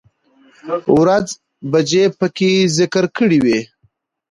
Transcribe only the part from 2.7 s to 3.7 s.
ذکر کړى دي